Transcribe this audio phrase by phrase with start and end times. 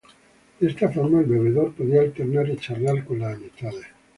[0.59, 3.85] De esta forma el bebedor podía alternar y charlar con las amistades.